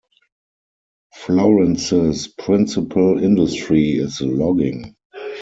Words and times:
Florence's 1.13 2.27
principal 2.27 3.23
industry 3.23 3.97
is 3.99 4.19
logging. 4.19 4.95